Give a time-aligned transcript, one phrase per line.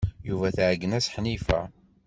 [0.27, 1.61] Yuba tɛeggen-as Ḥnifa.